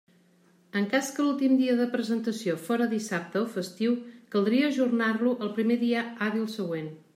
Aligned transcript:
En 0.79 0.85
cas 0.93 1.09
que 1.17 1.25
l'últim 1.25 1.53
dia 1.59 1.75
de 1.81 1.85
presentació 1.95 2.55
fóra 2.69 2.89
dissabte 2.95 3.43
o 3.43 3.51
festiu, 3.59 3.95
caldria 4.37 4.73
ajornar-lo 4.73 5.37
al 5.45 5.55
primer 5.61 5.81
dia 5.87 6.05
hàbil 6.29 6.53
següent. 6.59 6.93